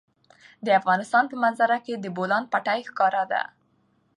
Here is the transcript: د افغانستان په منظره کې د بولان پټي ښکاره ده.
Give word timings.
د 0.65 0.67
افغانستان 0.79 1.23
په 1.31 1.35
منظره 1.43 1.77
کې 1.85 1.93
د 1.97 2.05
بولان 2.17 2.43
پټي 2.51 2.79
ښکاره 2.89 3.23
ده. 3.31 3.41